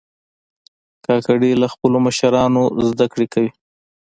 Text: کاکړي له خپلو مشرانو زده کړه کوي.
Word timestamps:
کاکړي 1.05 1.51
له 1.61 1.67
خپلو 1.73 1.97
مشرانو 2.05 2.63
زده 2.89 3.05
کړه 3.13 3.25
کوي. 3.33 3.51